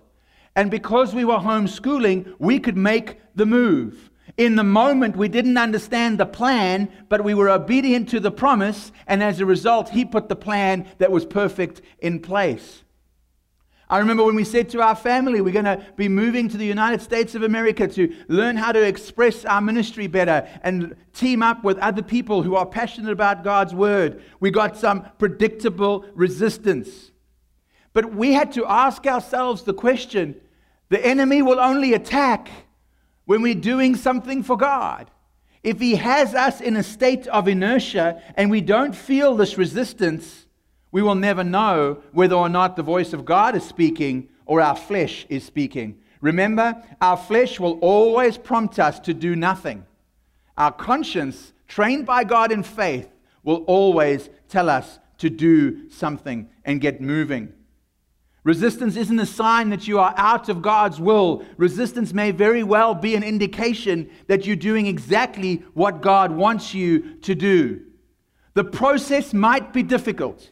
[0.56, 4.10] And because we were homeschooling, we could make the move.
[4.36, 8.90] In the moment, we didn't understand the plan, but we were obedient to the promise,
[9.06, 12.82] and as a result, He put the plan that was perfect in place.
[13.88, 16.64] I remember when we said to our family, we're going to be moving to the
[16.64, 21.62] United States of America to learn how to express our ministry better and team up
[21.62, 24.22] with other people who are passionate about God's word.
[24.40, 27.12] We got some predictable resistance.
[27.92, 30.40] But we had to ask ourselves the question
[30.88, 32.48] the enemy will only attack
[33.24, 35.10] when we're doing something for God.
[35.62, 40.46] If he has us in a state of inertia and we don't feel this resistance,
[40.92, 44.76] we will never know whether or not the voice of God is speaking or our
[44.76, 45.98] flesh is speaking.
[46.20, 49.84] Remember, our flesh will always prompt us to do nothing.
[50.56, 53.08] Our conscience, trained by God in faith,
[53.42, 57.52] will always tell us to do something and get moving.
[58.44, 61.44] Resistance isn't a sign that you are out of God's will.
[61.56, 67.16] Resistance may very well be an indication that you're doing exactly what God wants you
[67.22, 67.80] to do.
[68.52, 70.50] The process might be difficult.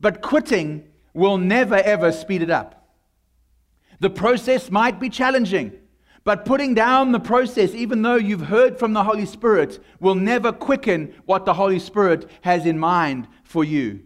[0.00, 2.88] But quitting will never ever speed it up.
[4.00, 5.72] The process might be challenging,
[6.24, 10.52] but putting down the process, even though you've heard from the Holy Spirit, will never
[10.52, 14.04] quicken what the Holy Spirit has in mind for you.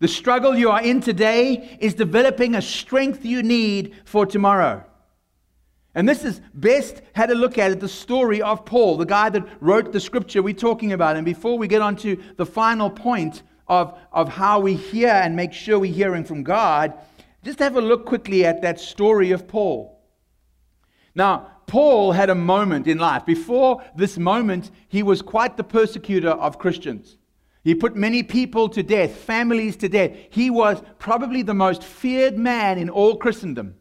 [0.00, 4.84] The struggle you are in today is developing a strength you need for tomorrow.
[5.94, 9.30] And this is best had a look at it, the story of Paul, the guy
[9.30, 11.16] that wrote the scripture we're talking about.
[11.16, 15.36] And before we get on to the final point, of, of how we hear and
[15.36, 16.94] make sure we're hearing from God,
[17.44, 20.00] just have a look quickly at that story of Paul.
[21.14, 23.26] Now, Paul had a moment in life.
[23.26, 27.18] Before this moment, he was quite the persecutor of Christians.
[27.64, 30.12] He put many people to death, families to death.
[30.30, 33.74] He was probably the most feared man in all Christendom.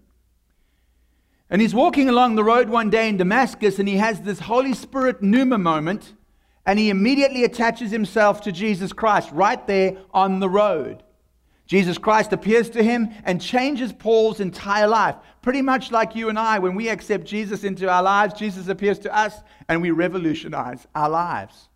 [1.50, 4.74] And he's walking along the road one day in Damascus and he has this Holy
[4.74, 6.14] Spirit pneuma moment
[6.66, 11.04] and he immediately attaches himself to Jesus Christ right there on the road.
[11.66, 15.16] Jesus Christ appears to him and changes Paul's entire life.
[15.42, 19.00] Pretty much like you and I, when we accept Jesus into our lives, Jesus appears
[19.00, 19.34] to us
[19.70, 21.70] and we revolutionize our lives.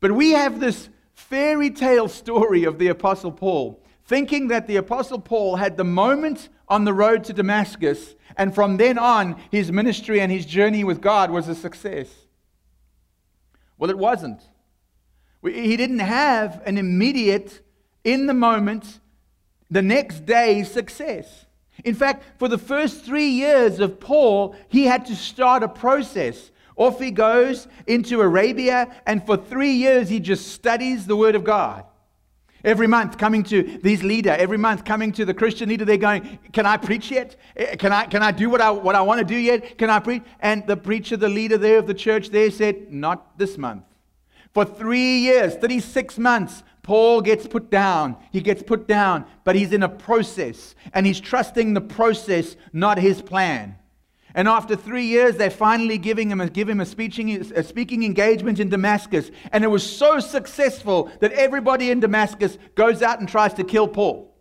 [0.00, 0.88] But we have this
[1.28, 6.48] fairy tale story of the Apostle Paul, thinking that the Apostle Paul had the moment
[6.68, 11.00] on the road to Damascus, and from then on, his ministry and his journey with
[11.00, 12.08] God was a success.
[13.78, 14.42] Well, it wasn't.
[15.42, 17.62] He didn't have an immediate,
[18.04, 19.00] in the moment,
[19.70, 21.46] the next day success.
[21.84, 26.50] In fact, for the first three years of Paul, he had to start a process.
[26.76, 31.44] Off he goes into Arabia, and for three years he just studies the Word of
[31.44, 31.84] God.
[32.64, 36.38] Every month coming to these leader, every month coming to the Christian leader, they're going,
[36.52, 37.36] Can I preach yet?
[37.56, 39.78] Eh, can I, can I do what I, what I want to do yet?
[39.78, 40.22] Can I preach?
[40.38, 43.84] And the preacher, the leader there of the church there said, Not this month.
[44.52, 48.16] For three years, 36 months, Paul gets put down.
[48.30, 52.98] He gets put down, but he's in a process, and he's trusting the process, not
[52.98, 53.76] his plan.
[54.34, 58.02] And after three years, they're finally giving him a, give him a speaking, a speaking
[58.02, 59.30] engagement in Damascus.
[59.52, 63.88] And it was so successful that everybody in Damascus goes out and tries to kill
[63.88, 64.34] Paul.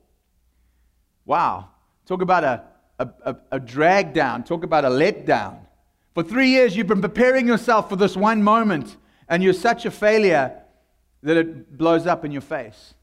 [1.25, 1.69] Wow.
[2.05, 2.63] Talk about a,
[2.99, 4.43] a, a, a drag down.
[4.43, 5.59] Talk about a letdown.
[6.13, 8.97] For three years, you've been preparing yourself for this one moment,
[9.29, 10.61] and you're such a failure
[11.23, 12.93] that it blows up in your face.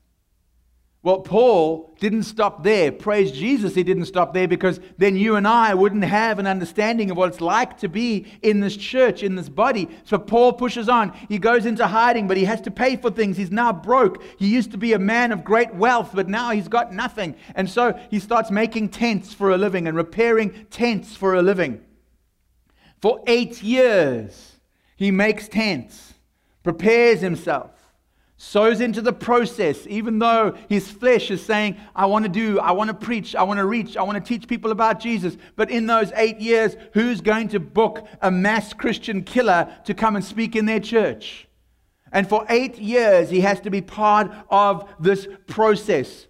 [1.04, 2.90] Well, Paul didn't stop there.
[2.90, 7.10] Praise Jesus, he didn't stop there because then you and I wouldn't have an understanding
[7.10, 9.88] of what it's like to be in this church, in this body.
[10.02, 11.12] So Paul pushes on.
[11.28, 13.36] He goes into hiding, but he has to pay for things.
[13.36, 14.24] He's now broke.
[14.38, 17.36] He used to be a man of great wealth, but now he's got nothing.
[17.54, 21.80] And so he starts making tents for a living and repairing tents for a living.
[23.00, 24.56] For eight years,
[24.96, 26.14] he makes tents,
[26.64, 27.77] prepares himself
[28.38, 32.70] sows into the process, even though his flesh is saying, I want to do, I
[32.70, 35.36] want to preach, I want to reach, I want to teach people about Jesus.
[35.56, 40.14] But in those eight years, who's going to book a mass Christian killer to come
[40.14, 41.48] and speak in their church?
[42.12, 46.27] And for eight years, he has to be part of this process.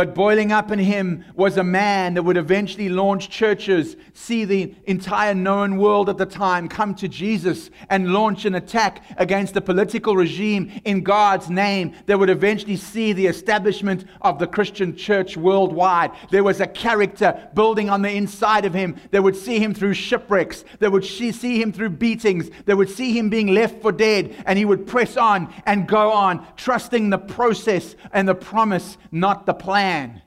[0.00, 4.74] But boiling up in him was a man that would eventually launch churches, see the
[4.84, 9.60] entire known world at the time come to Jesus, and launch an attack against the
[9.60, 15.36] political regime in God's name that would eventually see the establishment of the Christian church
[15.36, 16.12] worldwide.
[16.30, 19.92] There was a character building on the inside of him that would see him through
[19.92, 24.34] shipwrecks, that would see him through beatings, that would see him being left for dead,
[24.46, 29.44] and he would press on and go on, trusting the process and the promise, not
[29.44, 30.22] the plan plan.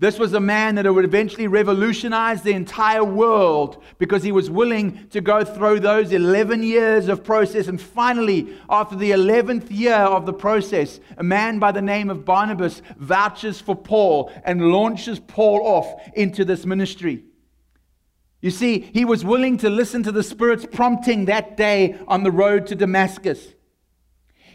[0.00, 5.08] This was a man that would eventually revolutionize the entire world because he was willing
[5.10, 7.68] to go through those 11 years of process.
[7.68, 12.24] And finally, after the 11th year of the process, a man by the name of
[12.24, 17.24] Barnabas vouches for Paul and launches Paul off into this ministry.
[18.42, 22.32] You see, he was willing to listen to the Spirit's prompting that day on the
[22.32, 23.54] road to Damascus.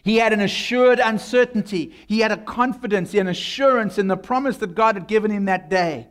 [0.03, 1.93] He had an assured uncertainty.
[2.07, 5.69] He had a confidence, an assurance in the promise that God had given him that
[5.69, 6.07] day.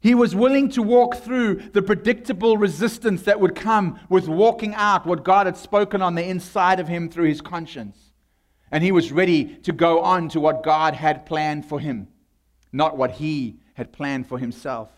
[0.00, 5.06] He was willing to walk through the predictable resistance that would come with walking out
[5.06, 7.98] what God had spoken on the inside of him through his conscience.
[8.70, 12.08] And he was ready to go on to what God had planned for him,
[12.72, 14.88] not what he had planned for himself.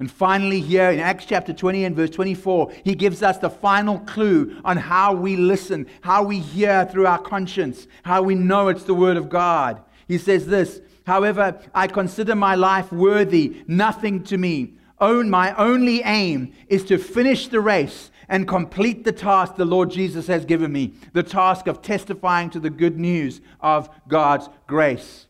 [0.00, 3.98] And finally, here in Acts chapter 20 and verse 24, he gives us the final
[4.00, 8.84] clue on how we listen, how we hear through our conscience, how we know it's
[8.84, 9.82] the Word of God.
[10.06, 14.74] He says this However, I consider my life worthy, nothing to me.
[15.00, 19.90] Own, my only aim is to finish the race and complete the task the Lord
[19.90, 25.26] Jesus has given me the task of testifying to the good news of God's grace.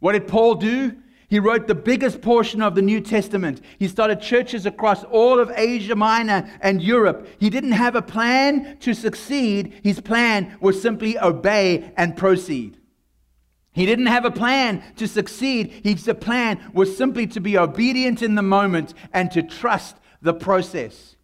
[0.00, 0.96] What did Paul do?
[1.30, 3.60] He wrote the biggest portion of the New Testament.
[3.78, 7.28] He started churches across all of Asia Minor and Europe.
[7.38, 12.78] He didn't have a plan to succeed, his plan was simply obey and proceed.
[13.72, 15.80] He didn't have a plan to succeed.
[15.84, 21.14] His plan was simply to be obedient in the moment and to trust the process.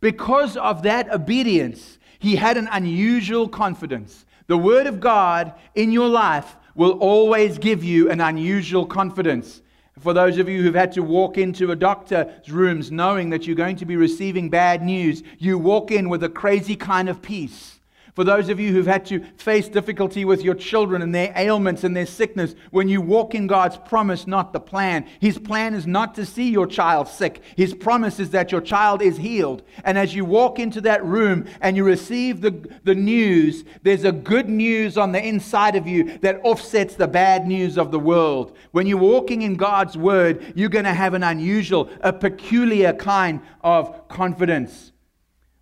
[0.00, 4.26] Because of that obedience, he had an unusual confidence.
[4.46, 9.62] The Word of God in your life will always give you an unusual confidence.
[9.98, 13.56] For those of you who've had to walk into a doctor's rooms knowing that you're
[13.56, 17.75] going to be receiving bad news, you walk in with a crazy kind of peace.
[18.16, 21.84] For those of you who've had to face difficulty with your children and their ailments
[21.84, 25.06] and their sickness, when you walk in God's promise, not the plan.
[25.20, 27.42] His plan is not to see your child sick.
[27.56, 29.62] His promise is that your child is healed.
[29.84, 34.12] And as you walk into that room and you receive the, the news, there's a
[34.12, 38.56] good news on the inside of you that offsets the bad news of the world.
[38.72, 43.42] When you're walking in God's word, you're going to have an unusual, a peculiar kind
[43.60, 44.92] of confidence.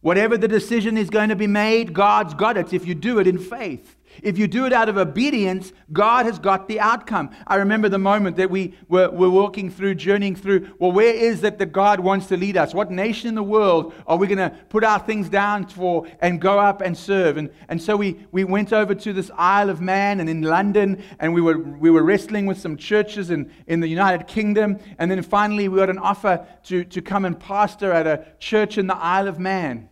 [0.05, 3.26] Whatever the decision is going to be made, God's got it if you do it
[3.26, 3.96] in faith.
[4.22, 7.30] If you do it out of obedience, God has got the outcome.
[7.46, 10.74] I remember the moment that we were, were walking through, journeying through.
[10.78, 12.74] Well, where is it that God wants to lead us?
[12.74, 16.38] What nation in the world are we going to put our things down for and
[16.38, 17.38] go up and serve?
[17.38, 21.02] And, and so we, we went over to this Isle of Man and in London,
[21.18, 24.80] and we were, we were wrestling with some churches in, in the United Kingdom.
[24.98, 28.76] And then finally, we got an offer to, to come and pastor at a church
[28.76, 29.88] in the Isle of Man.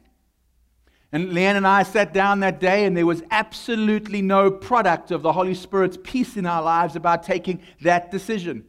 [1.12, 5.20] And Leanne and I sat down that day, and there was absolutely no product of
[5.20, 8.64] the Holy Spirit's peace in our lives about taking that decision.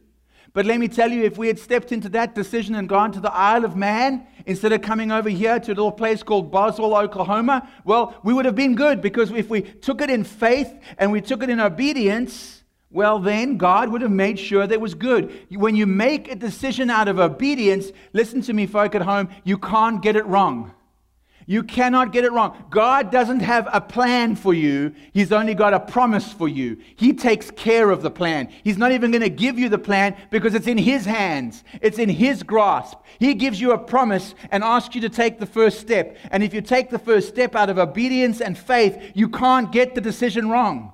[0.52, 3.20] But let me tell you, if we had stepped into that decision and gone to
[3.20, 6.94] the Isle of Man instead of coming over here to a little place called Boswell,
[6.94, 11.10] Oklahoma, well, we would have been good because if we took it in faith and
[11.10, 15.32] we took it in obedience, well, then God would have made sure that was good.
[15.50, 19.58] When you make a decision out of obedience, listen to me, folk at home, you
[19.58, 20.72] can't get it wrong.
[21.46, 22.64] You cannot get it wrong.
[22.70, 26.78] God doesn't have a plan for you, He's only got a promise for you.
[26.96, 28.48] He takes care of the plan.
[28.62, 31.98] He's not even going to give you the plan because it's in His hands, it's
[31.98, 32.98] in His grasp.
[33.18, 36.16] He gives you a promise and asks you to take the first step.
[36.30, 39.94] And if you take the first step out of obedience and faith, you can't get
[39.94, 40.92] the decision wrong.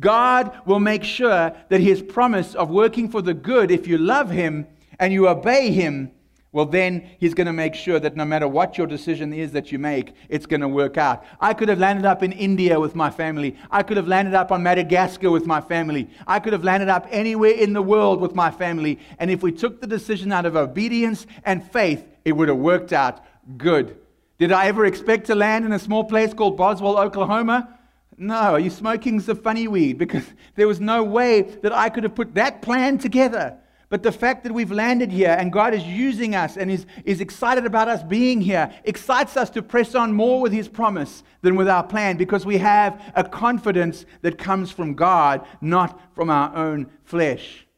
[0.00, 4.30] God will make sure that His promise of working for the good, if you love
[4.30, 4.66] Him
[4.98, 6.10] and you obey Him,
[6.54, 9.72] well, then he's going to make sure that no matter what your decision is that
[9.72, 11.24] you make, it's going to work out.
[11.40, 13.56] I could have landed up in India with my family.
[13.72, 16.08] I could have landed up on Madagascar with my family.
[16.28, 19.00] I could have landed up anywhere in the world with my family.
[19.18, 22.92] And if we took the decision out of obedience and faith, it would have worked
[22.92, 23.24] out
[23.58, 23.98] good.
[24.38, 27.76] Did I ever expect to land in a small place called Boswell, Oklahoma?
[28.16, 29.98] No, are you smoking the funny weed?
[29.98, 30.24] Because
[30.54, 33.58] there was no way that I could have put that plan together.
[33.94, 37.20] But the fact that we've landed here and God is using us and is, is
[37.20, 41.54] excited about us being here excites us to press on more with His promise than
[41.54, 46.56] with our plan because we have a confidence that comes from God, not from our
[46.56, 47.68] own flesh.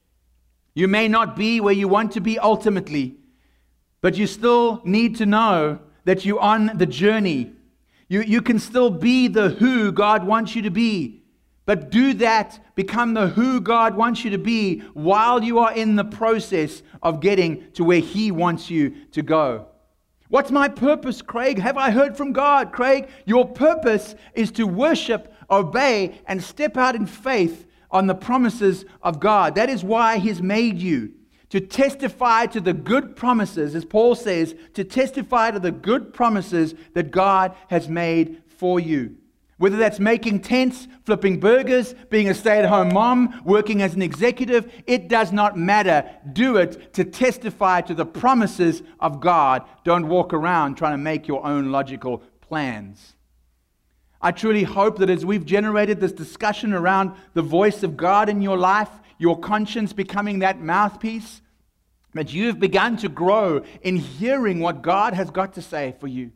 [0.75, 3.17] You may not be where you want to be ultimately,
[4.01, 7.53] but you still need to know that you're on the journey.
[8.09, 11.25] You, you can still be the who God wants you to be.
[11.67, 15.97] But do that, become the who God wants you to be while you are in
[15.97, 19.67] the process of getting to where He wants you to go.
[20.29, 21.59] What's my purpose, Craig?
[21.59, 22.73] Have I heard from God?
[22.73, 28.85] Craig, your purpose is to worship, obey, and step out in faith on the promises
[29.03, 29.57] of God.
[29.57, 31.13] That is why He's made you
[31.51, 36.75] to testify to the good promises, as Paul says, to testify to the good promises
[36.95, 39.17] that God has made for you.
[39.59, 44.03] Whether that's making tents, flipping burgers, being a stay at home mom, working as an
[44.03, 46.11] executive, it does not matter.
[46.31, 49.65] Do it to testify to the promises of God.
[49.83, 53.15] Don't walk around trying to make your own logical plans.
[54.21, 58.43] I truly hope that as we've generated this discussion around the voice of God in
[58.43, 61.41] your life, your conscience becoming that mouthpiece,
[62.13, 66.33] that you've begun to grow in hearing what God has got to say for you.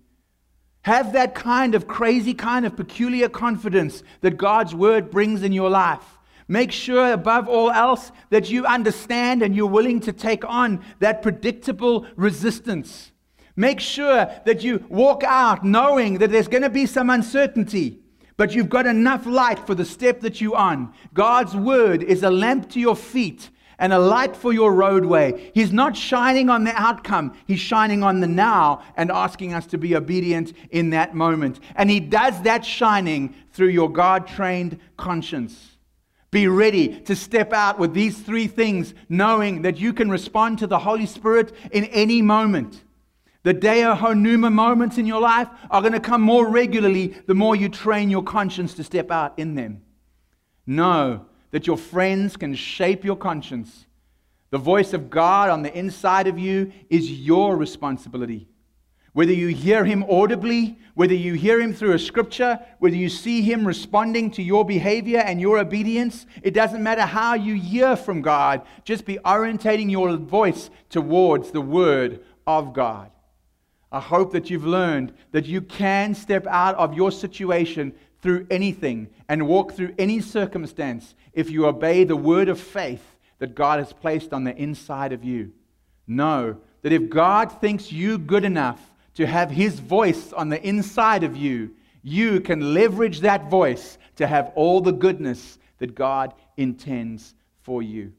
[0.83, 5.69] Have that kind of crazy, kind of peculiar confidence that God's word brings in your
[5.69, 6.19] life.
[6.49, 11.23] Make sure, above all else, that you understand and you're willing to take on that
[11.23, 13.13] predictable resistance.
[13.55, 18.01] Make sure that you walk out knowing that there's going to be some uncertainty,
[18.37, 20.93] but you've got enough light for the step that you're on.
[21.13, 23.51] God's word is a lamp to your feet
[23.81, 25.51] and a light for your roadway.
[25.53, 29.79] He's not shining on the outcome, He's shining on the now and asking us to
[29.79, 31.59] be obedient in that moment.
[31.75, 35.79] And He does that shining through your God trained conscience.
[36.31, 40.69] Be ready to step out with these three things, knowing that you can respond to
[40.69, 42.85] the Holy Spirit in any moment.
[43.43, 47.57] The Deo Honuma moments in your life are going to come more regularly the more
[47.57, 49.83] you train your conscience to step out in them.
[50.67, 53.87] Know that your friends can shape your conscience.
[54.51, 58.49] The voice of God on the inside of you is your responsibility.
[59.13, 63.43] Whether you hear him audibly, whether you hear him through a scripture, whether you see
[63.43, 68.23] him responding to your behavior and your obedience, it doesn't matter how you hear from
[68.23, 68.63] God.
[68.85, 73.11] Just be orientating your voice towards the word of God.
[73.93, 77.93] I hope that you've learned that you can step out of your situation
[78.23, 83.05] through anything and walk through any circumstance if you obey the word of faith
[83.39, 85.53] that God has placed on the inside of you.
[86.07, 88.81] Know that if God thinks you good enough
[89.15, 94.27] to have his voice on the inside of you, you can leverage that voice to
[94.27, 98.13] have all the goodness that God intends for you.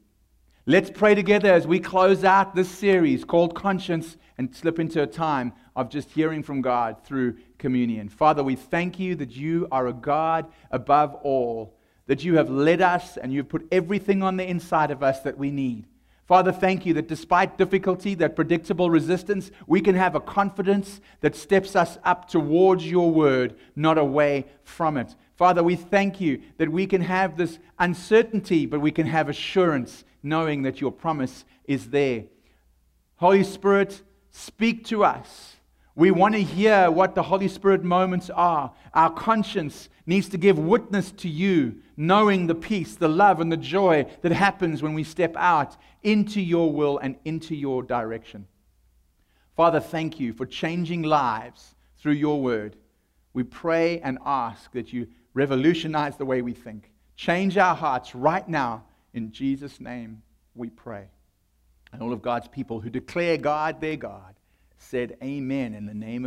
[0.66, 5.06] Let's pray together as we close out this series called Conscience and slip into a
[5.06, 8.10] time of just hearing from God through communion.
[8.10, 12.82] Father, we thank you that you are a God above all, that you have led
[12.82, 15.86] us and you've put everything on the inside of us that we need.
[16.26, 21.36] Father, thank you that despite difficulty, that predictable resistance, we can have a confidence that
[21.36, 25.14] steps us up towards your word, not away from it.
[25.36, 30.04] Father, we thank you that we can have this uncertainty, but we can have assurance
[30.22, 32.24] knowing that your promise is there.
[33.16, 35.56] Holy Spirit, speak to us.
[35.94, 38.72] We want to hear what the Holy Spirit moments are.
[38.94, 43.58] Our conscience needs to give witness to you, knowing the peace, the love, and the
[43.58, 48.46] joy that happens when we step out into your will and into your direction.
[49.54, 52.76] Father, thank you for changing lives through your word.
[53.34, 56.90] We pray and ask that you revolutionize the way we think.
[57.16, 58.84] Change our hearts right now.
[59.12, 60.22] In Jesus' name
[60.54, 61.08] we pray.
[61.92, 64.31] And all of God's people who declare God their God
[64.82, 66.20] said, Amen, in the name of